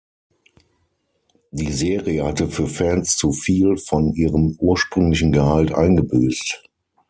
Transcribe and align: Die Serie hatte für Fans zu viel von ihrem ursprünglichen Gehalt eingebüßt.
Die 1.51 1.71
Serie 1.71 2.25
hatte 2.25 2.47
für 2.47 2.65
Fans 2.65 3.17
zu 3.17 3.31
viel 3.31 3.77
von 3.77 4.15
ihrem 4.15 4.55
ursprünglichen 4.59 5.31
Gehalt 5.31 5.71
eingebüßt. 5.73 6.63